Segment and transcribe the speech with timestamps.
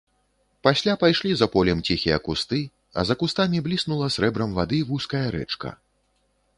[0.67, 2.59] Пасля пайшлі за полем ціхія кусты,
[2.97, 5.69] а за кустамі бліснула срэбрам вады вузкая рэчка.